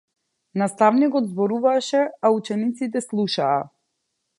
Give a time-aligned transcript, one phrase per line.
[0.61, 3.63] Наставникот зборуваше а учениците слушаа.